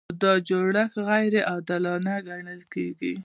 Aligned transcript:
نو 0.09 0.15
دا 0.23 0.33
جوړښت 0.47 0.95
غیر 1.07 1.33
عادلانه 1.51 2.13
ګڼل 2.27 2.61
کیږي. 2.73 3.13